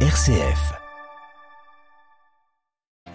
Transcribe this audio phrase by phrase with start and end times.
[0.00, 0.85] RCF.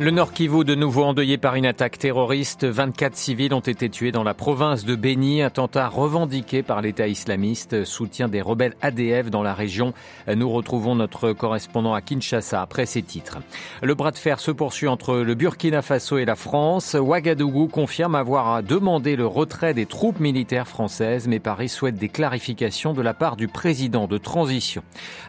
[0.01, 2.65] Le Nord Kivu, de nouveau endeuillé par une attaque terroriste.
[2.65, 5.43] 24 civils ont été tués dans la province de Beni.
[5.43, 7.85] Attentat revendiqué par l'État islamiste.
[7.85, 9.93] Soutien des rebelles ADF dans la région.
[10.27, 13.37] Nous retrouvons notre correspondant à Kinshasa après ces titres.
[13.83, 16.95] Le bras de fer se poursuit entre le Burkina Faso et la France.
[16.99, 22.93] Ouagadougou confirme avoir demandé le retrait des troupes militaires françaises, mais Paris souhaite des clarifications
[22.93, 24.81] de la part du président de transition.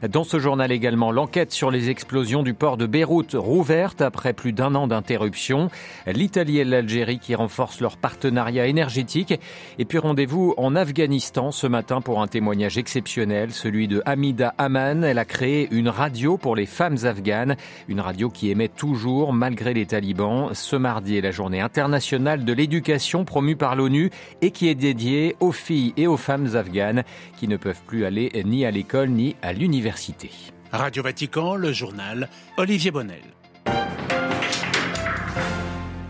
[0.08, 4.54] Dans ce journal également, l'enquête sur les explosions du port de Beyrouth rouverte après plus
[4.54, 5.68] d'un un an d'interruption.
[6.06, 9.34] L'Italie et l'Algérie qui renforcent leur partenariat énergétique.
[9.78, 15.04] Et puis rendez-vous en Afghanistan ce matin pour un témoignage exceptionnel, celui de Hamida Aman.
[15.04, 17.56] Elle a créé une radio pour les femmes afghanes,
[17.88, 20.54] une radio qui émet toujours malgré les talibans.
[20.54, 25.36] Ce mardi est la journée internationale de l'éducation promue par l'ONU et qui est dédiée
[25.40, 27.04] aux filles et aux femmes afghanes
[27.36, 30.30] qui ne peuvent plus aller ni à l'école ni à l'université.
[30.72, 33.41] Radio Vatican, le journal Olivier Bonnel.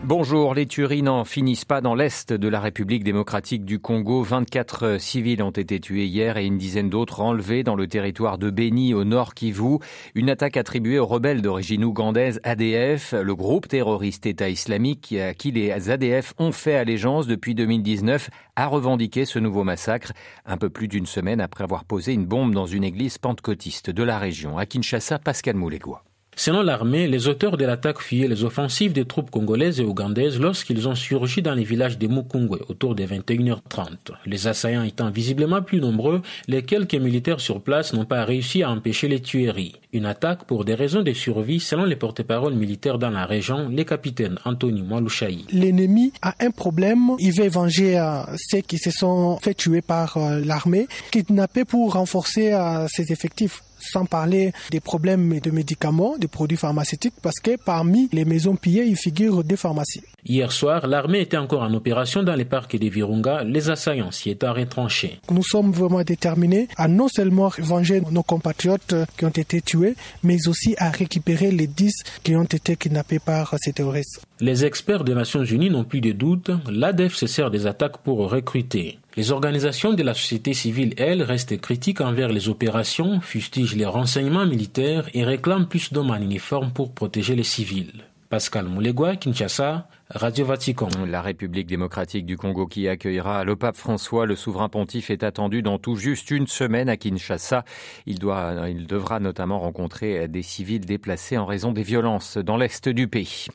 [0.04, 4.22] Bonjour, les tueries n'en finissent pas dans l'est de la République démocratique du Congo.
[4.22, 8.50] 24 civils ont été tués hier et une dizaine d'autres enlevés dans le territoire de
[8.50, 9.78] Beni au nord Kivu.
[10.16, 15.52] Une attaque attribuée aux rebelles d'origine ougandaise ADF, le groupe terroriste État islamique à qui
[15.52, 20.10] les ADF ont fait allégeance depuis 2019, a revendiqué ce nouveau massacre
[20.44, 24.02] un peu plus d'une semaine après avoir posé une bombe dans une église pentecôtiste de
[24.02, 24.58] la région.
[24.58, 26.02] À Kinshasa, Pascal Moulégois.
[26.34, 30.88] Selon l'armée, les auteurs de l'attaque fuyaient les offensives des troupes congolaises et ougandaises lorsqu'ils
[30.88, 33.88] ont surgi dans les villages de Mukungwe autour des 21h30.
[34.24, 38.70] Les assaillants étant visiblement plus nombreux, les quelques militaires sur place n'ont pas réussi à
[38.70, 39.74] empêcher les tueries.
[39.92, 43.84] Une attaque pour des raisons de survie selon les porte-paroles militaires dans la région, les
[43.84, 45.44] capitaines Anthony Mwalushaï.
[45.52, 50.16] L'ennemi a un problème, il veut venger euh, ceux qui se sont fait tuer par
[50.16, 56.28] euh, l'armée, kidnapper pour renforcer euh, ses effectifs sans parler des problèmes de médicaments, des
[56.28, 60.02] produits pharmaceutiques, parce que parmi les maisons pillées, il figure des pharmacies.
[60.24, 64.30] Hier soir, l'armée était encore en opération dans les parcs des Virunga, les assaillants s'y
[64.30, 65.18] étant retranchés.
[65.30, 70.46] Nous sommes vraiment déterminés à non seulement venger nos compatriotes qui ont été tués, mais
[70.46, 71.92] aussi à récupérer les 10
[72.22, 74.22] qui ont été kidnappés par ces terroristes.
[74.40, 78.30] Les experts des Nations Unies n'ont plus de doute, l'ADEF se sert des attaques pour
[78.30, 78.98] recruter.
[79.14, 84.46] Les organisations de la société civile, elles, restent critiques envers les opérations, fustigent les renseignements
[84.46, 88.04] militaires et réclament plus d'hommes en uniforme pour protéger les civils.
[88.30, 90.88] Pascal Moulegua, Kinshasa, Radio Vatican.
[91.08, 95.62] La République démocratique du Congo qui accueillera le pape François, le souverain pontife, est attendu
[95.62, 97.64] dans tout juste une semaine à Kinshasa.
[98.06, 102.88] Il, doit, il devra notamment rencontrer des civils déplacés en raison des violences dans l'est
[102.88, 103.46] du pays.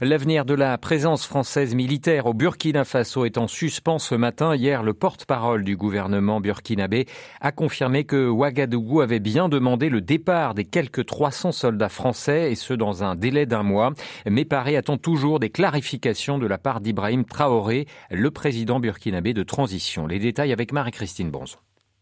[0.00, 4.54] L'avenir de la présence française militaire au Burkina Faso est en suspens ce matin.
[4.54, 7.06] Hier, le porte-parole du gouvernement burkinabé
[7.40, 12.54] a confirmé que Ouagadougou avait bien demandé le départ des quelques 300 soldats français et
[12.54, 13.94] ce dans un délai d'un mois.
[14.30, 19.42] Mais Paris attend toujours des clarifications de la part d'Ibrahim Traoré, le président burkinabé de
[19.42, 20.06] transition.
[20.06, 21.56] Les détails avec Marie-Christine Bonzon.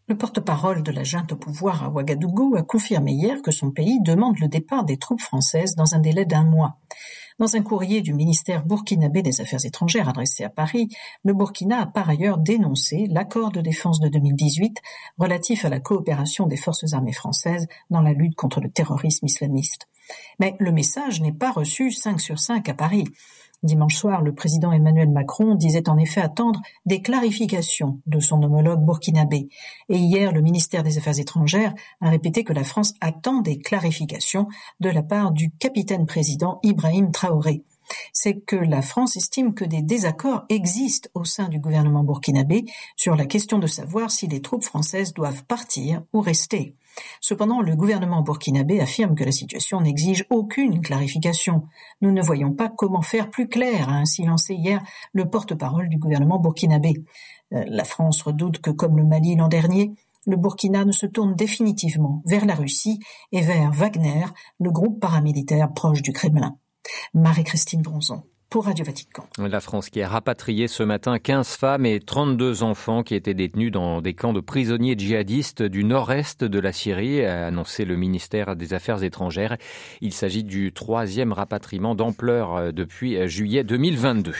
[0.09, 4.01] Le porte-parole de la junte au pouvoir à Ouagadougou a confirmé hier que son pays
[4.01, 6.79] demande le départ des troupes françaises dans un délai d'un mois.
[7.39, 10.89] Dans un courrier du ministère burkinabé des Affaires étrangères adressé à Paris,
[11.23, 14.81] le Burkina a par ailleurs dénoncé l'accord de défense de 2018
[15.17, 19.87] relatif à la coopération des forces armées françaises dans la lutte contre le terrorisme islamiste.
[20.39, 23.05] Mais le message n'est pas reçu 5 sur 5 à Paris.
[23.63, 28.83] Dimanche soir, le président Emmanuel Macron disait en effet attendre des clarifications de son homologue
[28.85, 29.47] burkinabé.
[29.87, 34.47] Et hier, le ministère des Affaires étrangères a répété que la France attend des clarifications
[34.81, 37.63] de la part du capitaine président Ibrahim Traoré
[38.11, 43.15] c'est que la France estime que des désaccords existent au sein du gouvernement burkinabé sur
[43.15, 46.75] la question de savoir si les troupes françaises doivent partir ou rester.
[47.21, 51.63] Cependant, le gouvernement burkinabé affirme que la situation n'exige aucune clarification.
[52.01, 55.97] Nous ne voyons pas comment faire plus clair, a ainsi lancé hier le porte-parole du
[55.97, 57.03] gouvernement burkinabé.
[57.53, 59.93] Euh, la France redoute que, comme le Mali l'an dernier,
[60.25, 62.99] le Burkina ne se tourne définitivement vers la Russie
[63.31, 64.25] et vers Wagner,
[64.59, 66.57] le groupe paramilitaire proche du Kremlin.
[67.13, 69.25] Marie-Christine Bronzon pour Radio Vatican.
[69.39, 73.71] La France qui a rapatrié ce matin 15 femmes et 32 enfants qui étaient détenus
[73.71, 78.55] dans des camps de prisonniers djihadistes du nord-est de la Syrie, a annoncé le ministère
[78.55, 79.57] des Affaires étrangères.
[80.01, 84.33] Il s'agit du troisième rapatriement d'ampleur euh, depuis euh, juillet 2022.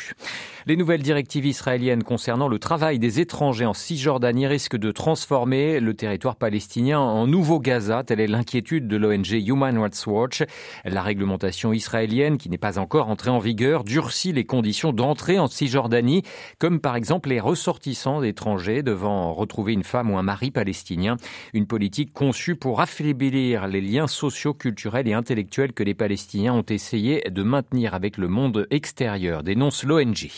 [0.65, 5.94] Les nouvelles directives israéliennes concernant le travail des étrangers en Cisjordanie risquent de transformer le
[5.94, 8.04] territoire palestinien en nouveau Gaza.
[8.06, 10.44] Telle est l'inquiétude de l'ONG Human Rights Watch.
[10.86, 15.39] La réglementation israélienne, qui n'est pas encore entrée en vigueur, dure durci les conditions d'entrée
[15.39, 16.24] en Cisjordanie,
[16.60, 21.18] comme par exemple les ressortissants étrangers devant retrouver une femme ou un mari palestinien.
[21.54, 26.65] Une politique conçue pour affaiblir les liens sociaux, culturels et intellectuels que les Palestiniens ont
[26.69, 30.30] essayé de maintenir avec le monde extérieur, dénonce l'ONG.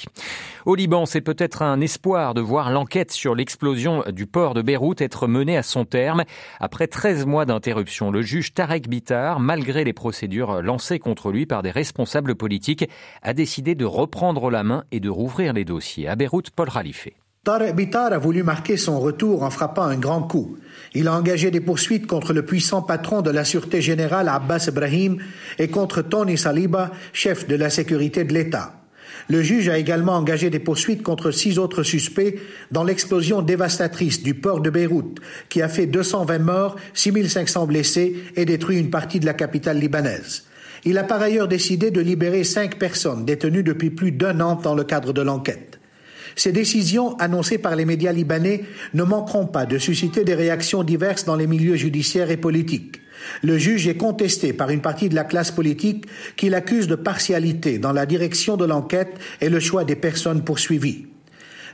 [0.66, 5.00] Au Liban, c'est peut-être un espoir de voir l'enquête sur l'explosion du port de Beyrouth
[5.00, 6.24] être menée à son terme.
[6.60, 11.62] Après 13 mois d'interruption, le juge Tarek Bitar, malgré les procédures lancées contre lui par
[11.62, 12.90] des responsables politiques,
[13.22, 16.08] a décidé de reprendre la main et de rouvrir les dossiers.
[16.08, 17.16] À Beyrouth, Paul Ralifé.
[17.44, 20.58] Tarek Bitar a voulu marquer son retour en frappant un grand coup.
[20.96, 25.20] Il a engagé des poursuites contre le puissant patron de la Sûreté générale Abbas Ibrahim
[25.60, 28.85] et contre Tony Saliba, chef de la sécurité de l'État.
[29.28, 32.40] Le juge a également engagé des poursuites contre six autres suspects
[32.72, 35.20] dans l'explosion dévastatrice du port de Beyrouth,
[35.50, 40.46] qui a fait 220 morts, 6500 blessés et détruit une partie de la capitale libanaise.
[40.84, 44.76] Il a par ailleurs décidé de libérer cinq personnes détenues depuis plus d'un an dans
[44.76, 45.80] le cadre de l'enquête.
[46.36, 51.26] Ces décisions, annoncées par les médias libanais, ne manqueront pas de susciter des réactions diverses
[51.26, 53.02] dans les milieux judiciaires et politiques.
[53.42, 56.06] Le juge est contesté par une partie de la classe politique
[56.36, 61.07] qui l'accuse de partialité dans la direction de l'enquête et le choix des personnes poursuivies.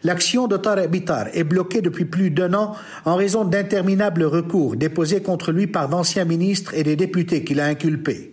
[0.03, 2.75] L'action de Tarek Bitar est bloquée depuis plus d'un an
[3.05, 7.65] en raison d'interminables recours déposés contre lui par d'anciens ministres et des députés qu'il a
[7.65, 8.30] inculpés.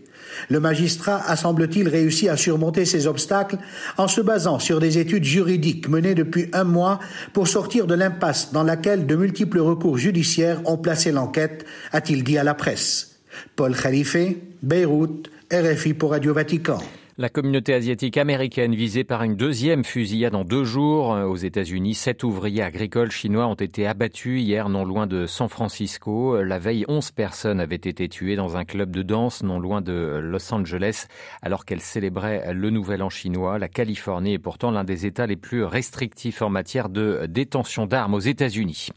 [0.48, 3.58] Le magistrat a, semble-t-il, réussi à surmonter ces obstacles
[3.96, 6.98] en se basant sur des études juridiques menées depuis un mois
[7.32, 12.38] pour sortir de l'impasse dans laquelle de multiples recours judiciaires ont placé l'enquête, a-t-il dit
[12.38, 13.18] à la presse.
[13.56, 14.16] Paul Khalife,
[14.62, 16.78] Beyrouth, RFI pour Radio Vatican.
[17.20, 21.94] La communauté asiatique américaine visée par une deuxième fusillade en deux jours aux États-Unis.
[21.94, 26.40] Sept ouvriers agricoles chinois ont été abattus hier non loin de San Francisco.
[26.44, 30.20] La veille, onze personnes avaient été tuées dans un club de danse non loin de
[30.22, 31.08] Los Angeles
[31.42, 33.58] alors qu'elles célébraient le Nouvel An chinois.
[33.58, 38.14] La Californie est pourtant l'un des États les plus restrictifs en matière de détention d'armes
[38.14, 38.90] aux États-Unis.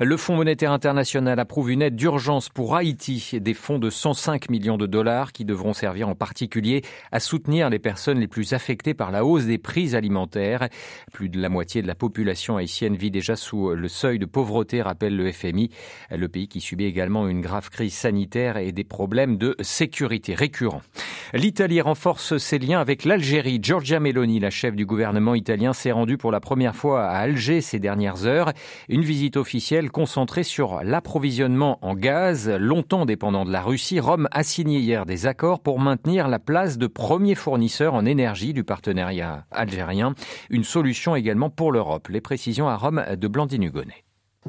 [0.00, 4.78] Le Fonds monétaire international approuve une aide d'urgence pour Haïti, des fonds de 105 millions
[4.78, 6.82] de dollars qui devront servir en particulier
[7.12, 10.68] à soutenir les personnes les plus affectées par la hausse des prix alimentaires.
[11.12, 14.82] Plus de la moitié de la population haïtienne vit déjà sous le seuil de pauvreté,
[14.82, 15.70] rappelle le FMI.
[16.10, 20.82] Le pays qui subit également une grave crise sanitaire et des problèmes de sécurité récurrents.
[21.34, 23.58] L'Italie renforce ses liens avec l'Algérie.
[23.62, 27.60] Giorgia Meloni, la chef du gouvernement italien, s'est rendue pour la première fois à Alger
[27.60, 28.52] ces dernières heures.
[28.88, 34.00] Une visite officielle concentrée sur l'approvisionnement en gaz, longtemps dépendant de la Russie.
[34.00, 38.06] Rome a signé hier des accords pour maintenir la place de premier fournisseur fournisseur en
[38.06, 40.14] énergie du partenariat algérien.
[40.48, 42.06] Une solution également pour l'Europe.
[42.06, 44.04] Les précisions à Rome de Blandine Hugonnet.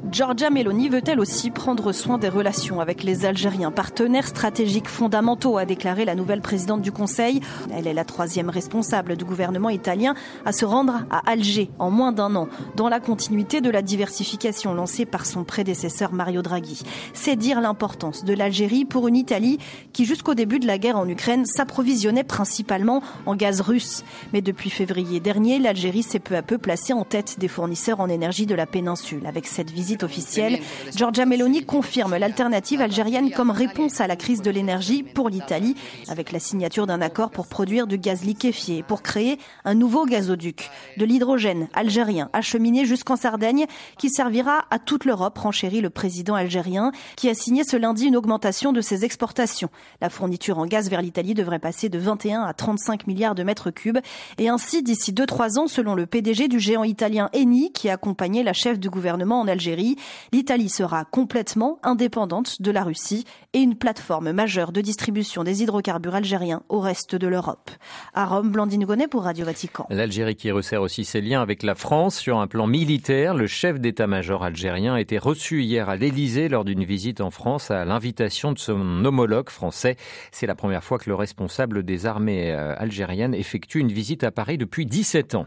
[0.08, 5.66] Giorgia Meloni veut-elle aussi prendre soin des relations avec les Algériens, partenaires stratégiques fondamentaux, a
[5.66, 7.40] déclaré la nouvelle présidente du Conseil.
[7.72, 10.14] Elle est la troisième responsable du gouvernement italien
[10.44, 14.74] à se rendre à Alger en moins d'un an, dans la continuité de la diversification
[14.74, 16.82] lancée par son prédécesseur Mario Draghi.
[17.12, 19.58] C'est dire l'importance de l'Algérie pour une Italie
[19.92, 24.02] qui, jusqu'au début de la guerre en Ukraine, s'approvisionnait principalement en gaz russe.
[24.32, 28.08] Mais depuis février dernier, l'Algérie s'est peu à peu placée en tête des fournisseurs en
[28.08, 29.26] énergie de la péninsule.
[29.26, 30.60] Avec cette visite officielle,
[30.94, 35.76] Giorgia Meloni confirme l'alternative algérienne comme réponse à la crise de l'énergie pour l'Italie,
[36.08, 40.70] avec la signature d'un accord pour produire du gaz liquéfié, pour créer un nouveau gazoduc,
[40.96, 43.66] de l'hydrogène algérien acheminé jusqu'en Sardaigne,
[43.98, 48.16] qui servira à toute l'Europe, renchérit le président algérien, qui a signé ce lundi une
[48.16, 49.70] augmentation de ses exportations.
[50.00, 53.70] La fourniture en gaz vers l'Italie devrait passer de 21 à 35 milliards de mètres
[53.70, 53.98] cubes,
[54.38, 58.42] et ainsi d'ici 2-3 ans, selon le PDG du géant italien Eni, qui a accompagné
[58.42, 63.76] la chef du gouvernement en Algérie l'Italie sera complètement indépendante de la Russie et une
[63.76, 67.70] plateforme majeure de distribution des hydrocarbures algériens au reste de l'Europe.
[68.14, 69.86] À Rome, Blandine Gonnet pour Radio Vatican.
[69.90, 73.34] L'Algérie qui resserre aussi ses liens avec la France sur un plan militaire.
[73.34, 77.70] Le chef d'état-major algérien a été reçu hier à l'Élysée lors d'une visite en France
[77.70, 79.96] à l'invitation de son homologue français.
[80.32, 84.30] C'est la première fois que le responsable des armées euh, algériennes effectue une visite à
[84.30, 85.46] Paris depuis 17 ans.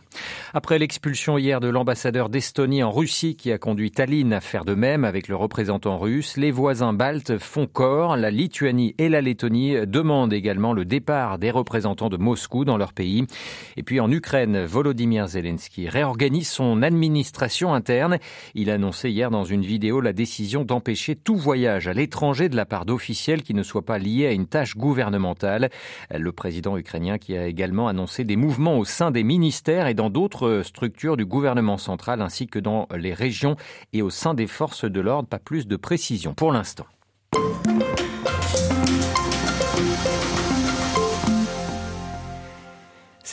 [0.53, 4.75] Après l'expulsion hier de l'ambassadeur d'Estonie en Russie qui a conduit Tallinn à faire de
[4.75, 6.37] même avec le représentant russe.
[6.37, 8.15] Les voisins baltes font corps.
[8.15, 12.93] La Lituanie et la Lettonie demandent également le départ des représentants de Moscou dans leur
[12.93, 13.25] pays.
[13.75, 18.19] Et puis en Ukraine, Volodymyr Zelensky réorganise son administration interne.
[18.53, 22.55] Il a annoncé hier dans une vidéo la décision d'empêcher tout voyage à l'étranger de
[22.55, 25.69] la part d'officiels qui ne soient pas liés à une tâche gouvernementale.
[26.15, 30.11] Le président ukrainien qui a également annoncé des mouvements au sein des ministères et dans
[30.11, 33.55] d'autres structures du gouvernement central ainsi que dans les régions
[33.91, 35.27] et au sein des forces de l'ordre.
[35.27, 36.85] Pas plus de précision pour l'instant.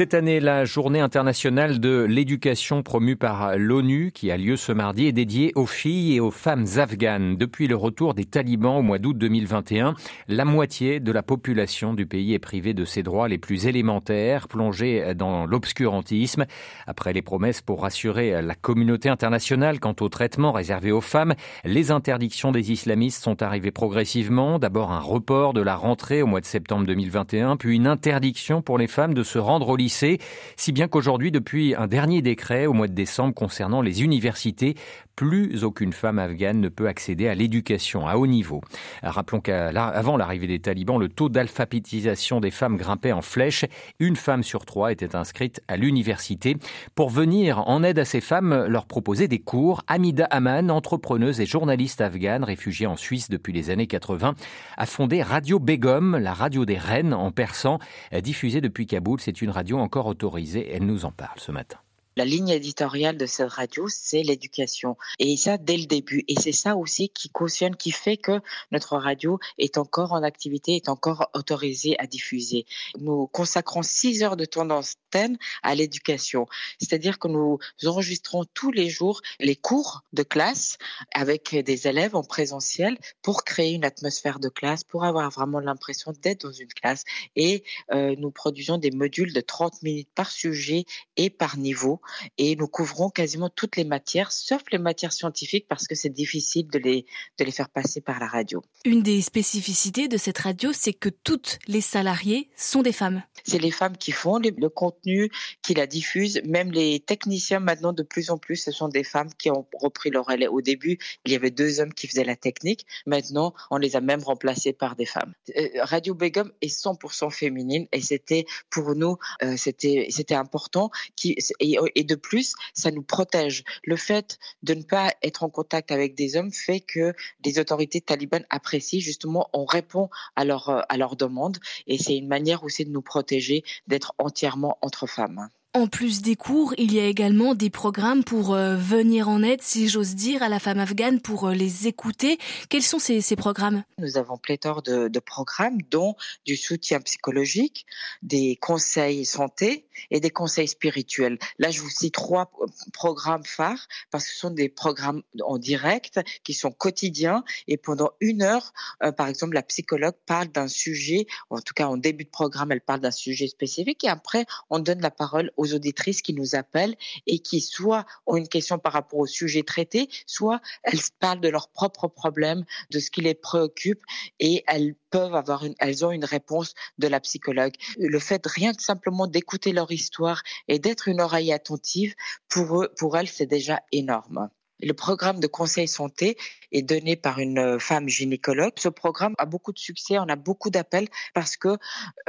[0.01, 5.05] Cette année, la journée internationale de l'éducation promue par l'ONU, qui a lieu ce mardi,
[5.05, 7.37] est dédiée aux filles et aux femmes afghanes.
[7.37, 9.93] Depuis le retour des talibans au mois d'août 2021,
[10.29, 14.49] la moitié de la population du pays est privée de ses droits les plus élémentaires,
[14.49, 16.47] plongée dans l'obscurantisme.
[16.87, 21.35] Après les promesses pour rassurer la communauté internationale quant au traitement réservé aux femmes,
[21.67, 24.59] les interdictions des islamistes sont arrivées progressivement.
[24.59, 28.79] D'abord un report de la rentrée au mois de septembre 2021, puis une interdiction pour
[28.79, 32.73] les femmes de se rendre au lycée, si bien qu'aujourd'hui, depuis un dernier décret au
[32.73, 34.75] mois de décembre concernant les universités,
[35.21, 38.63] plus aucune femme afghane ne peut accéder à l'éducation à haut niveau.
[39.03, 43.67] Rappelons qu'avant l'arrivée des talibans, le taux d'alphabétisation des femmes grimpait en flèche.
[43.99, 46.57] Une femme sur trois était inscrite à l'université.
[46.95, 51.47] Pour venir en aide à ces femmes, leur proposer des cours, Amida Aman, entrepreneuse et
[51.47, 54.35] journaliste afghane réfugiée en Suisse depuis les années 80,
[54.79, 57.79] a fondé Radio Begum, la radio des reines en persan,
[58.23, 59.21] diffusée depuis Kaboul.
[59.21, 60.67] C'est une radio encore autorisée.
[60.73, 61.77] Elle nous en parle ce matin.
[62.17, 64.97] La ligne éditoriale de cette radio, c'est l'éducation.
[65.19, 66.25] Et ça, dès le début.
[66.29, 68.41] Et c'est ça aussi qui cautionne, qui fait que
[68.73, 72.67] notre radio est encore en activité, est encore autorisée à diffuser.
[72.99, 76.47] Nous consacrons six heures de temps d'antenne à l'éducation.
[76.79, 80.79] C'est-à-dire que nous enregistrons tous les jours les cours de classe
[81.15, 86.13] avec des élèves en présentiel pour créer une atmosphère de classe, pour avoir vraiment l'impression
[86.23, 87.05] d'être dans une classe.
[87.37, 87.63] Et
[87.93, 90.85] euh, nous produisons des modules de 30 minutes par sujet
[91.17, 92.00] et par niveau
[92.39, 96.69] et nous couvrons quasiment toutes les matières, sauf les matières scientifiques parce que c'est difficile
[96.69, 97.07] de les,
[97.39, 98.63] de les faire passer par la radio.
[98.85, 103.23] Une des spécificités de cette radio, c'est que toutes les salariés sont des femmes.
[103.45, 105.31] C'est les femmes qui font le contenu,
[105.63, 106.41] qui la diffusent.
[106.45, 110.11] Même les techniciens, maintenant, de plus en plus, ce sont des femmes qui ont repris
[110.11, 110.47] leur relais.
[110.47, 112.87] Au début, il y avait deux hommes qui faisaient la technique.
[113.07, 115.33] Maintenant, on les a même remplacés par des femmes.
[115.57, 120.91] Euh, radio Begum est 100% féminine et c'était pour nous, euh, c'était c'était important.
[121.17, 123.65] Qui, et, et de plus, ça nous protège.
[123.85, 128.01] Le fait de ne pas être en contact avec des hommes fait que les autorités
[128.01, 132.85] talibanes apprécient justement, on répond à leurs à leurs demandes et c'est une manière aussi
[132.85, 135.49] de nous protéger d'être entièrement entre femmes.
[135.73, 139.63] En plus des cours, il y a également des programmes pour euh, venir en aide,
[139.63, 142.39] si j'ose dire, à la femme afghane, pour euh, les écouter.
[142.69, 143.85] Quels sont ces, programmes?
[143.99, 147.87] Nous avons pléthore de, programmes, dont du soutien psychologique,
[148.21, 151.39] des conseils santé et des conseils spirituels.
[151.61, 152.51] Là, je vous cite trois
[152.93, 157.45] programmes phares, parce que ce sont des programmes en direct qui sont quotidiens.
[157.69, 158.73] Et pendant une heure,
[159.05, 162.73] euh, par exemple, la psychologue parle d'un sujet, en tout cas en début de programme,
[162.73, 166.55] elle parle d'un sujet spécifique, et après, on donne la parole aux auditrices qui nous
[166.55, 171.41] appellent et qui soit ont une question par rapport au sujet traité, soit elles parlent
[171.41, 174.03] de leurs propres problèmes, de ce qui les préoccupe
[174.39, 177.75] et elles peuvent avoir une, elles ont une réponse de la psychologue.
[177.99, 182.15] Le fait rien que simplement d'écouter leur histoire et d'être une oreille attentive,
[182.49, 184.49] pour eux, pour elles, c'est déjà énorme.
[184.83, 186.37] Le programme de conseil santé
[186.73, 188.73] est donné par une euh, femme gynécologue.
[188.77, 191.77] Ce programme a beaucoup de succès, on a beaucoup d'appels parce que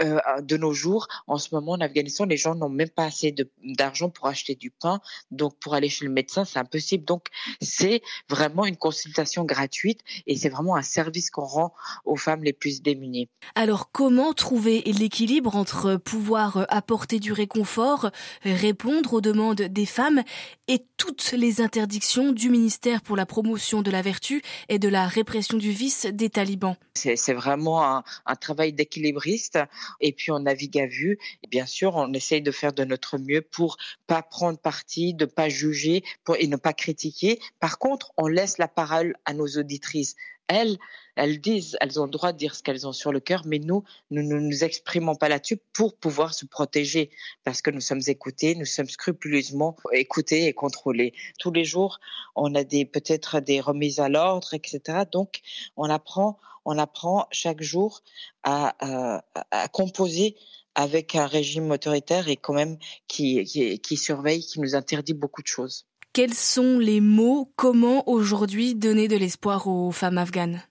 [0.01, 3.34] euh, de nos jours, en ce moment en Afghanistan, les gens n'ont même pas assez
[3.63, 7.05] d'argent pour acheter du pain, donc pour aller chez le médecin, c'est impossible.
[7.05, 7.27] Donc
[7.62, 11.74] c'est vraiment une consultation gratuite et c'est vraiment un service qu'on rend
[12.05, 13.29] aux femmes les plus démunies.
[13.55, 18.10] Alors comment trouver l'équilibre entre pouvoir euh, apporter du réconfort,
[18.43, 20.24] répondre aux demandes des femmes
[20.67, 25.07] et toutes les interdictions du ministère pour la promotion de la vertu et de la
[25.07, 26.75] répression du vice des talibans.
[26.93, 28.03] C'est vraiment un,
[28.39, 29.60] travail d'équilibriste
[30.00, 31.19] et puis on navigue à vue.
[31.43, 35.25] Et bien sûr, on essaye de faire de notre mieux pour pas prendre parti, de
[35.25, 36.03] pas juger
[36.39, 37.39] et ne pas critiquer.
[37.60, 40.15] Par contre, on laisse la parole à nos auditrices
[40.51, 40.77] elles,
[41.15, 43.60] elles disent, elles ont le droit de dire ce qu'elles ont sur le cœur, mais
[43.60, 47.10] nous, nous ne nous, exprimons pas là-dessus pour pouvoir se protéger,
[47.43, 51.13] parce que nous sommes écoutés, nous sommes scrupuleusement écoutés et contrôlés.
[51.39, 52.00] Tous les jours,
[52.36, 55.03] on a des peut-être des remises à l'ordre, etc.
[55.12, 55.39] Donc,
[55.77, 58.01] on apprend, on apprend chaque jour
[58.43, 60.36] à, à, à composer
[60.75, 62.77] avec un régime autoritaire et quand même
[63.08, 65.86] qui, qui, qui surveille, qui nous interdit beaucoup de choses.
[66.13, 67.53] Quels sont les mots?
[67.55, 70.61] Comment aujourd'hui donner de l'espoir aux femmes afghanes?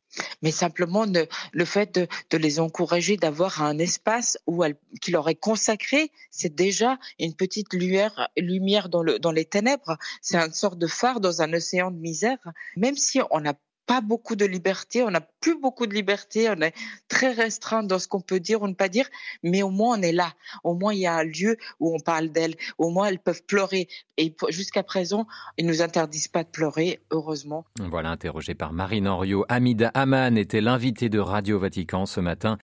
[0.42, 1.06] Mais simplement
[1.52, 1.98] le fait
[2.30, 4.62] de, les encourager d'avoir un espace où
[5.00, 9.96] qui leur est consacré, c'est déjà une petite lumière, dans les ténèbres.
[10.20, 12.38] C'est une sorte de phare dans un océan de misère.
[12.76, 13.54] Même si on n'a
[13.90, 16.74] pas beaucoup de liberté, on n'a plus beaucoup de liberté, on est
[17.08, 19.08] très restreint dans ce qu'on peut dire ou ne pas dire,
[19.42, 20.32] mais au moins on est là.
[20.62, 22.54] Au moins il y a un lieu où on parle d'elles.
[22.78, 23.88] Au moins elles peuvent pleurer.
[24.16, 25.26] Et jusqu'à présent,
[25.58, 27.64] ils nous interdisent pas de pleurer, heureusement.
[27.80, 29.44] Voilà, interrogé par Marine Henriot.
[29.48, 32.58] Amida Aman était l'invité de Radio Vatican ce matin.